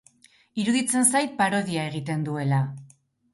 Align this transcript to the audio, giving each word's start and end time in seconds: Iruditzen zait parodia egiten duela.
Iruditzen 0.61 1.05
zait 1.09 1.35
parodia 1.41 1.85
egiten 1.91 2.25
duela. 2.31 2.63